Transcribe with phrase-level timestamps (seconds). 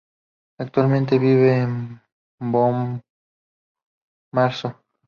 [0.57, 2.01] Actualmente vive en
[2.39, 3.01] Bomarzo.